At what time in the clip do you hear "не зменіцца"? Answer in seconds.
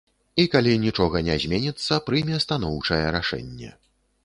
1.27-2.01